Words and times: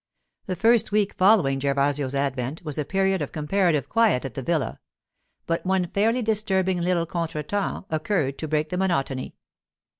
The 0.47 0.55
first 0.55 0.91
week 0.91 1.13
following 1.13 1.59
Gervasio's 1.59 2.15
advent 2.15 2.63
was 2.65 2.79
a 2.79 2.83
period 2.83 3.21
of 3.21 3.31
comparative 3.31 3.87
quiet 3.87 4.25
at 4.25 4.33
the 4.33 4.41
villa, 4.41 4.79
but 5.45 5.63
one 5.63 5.91
fairly 5.91 6.23
disturbing 6.23 6.81
little 6.81 7.05
contretemps 7.05 7.85
occurred 7.91 8.39
to 8.39 8.47
break 8.47 8.69
the 8.69 8.77
monotony. 8.77 9.35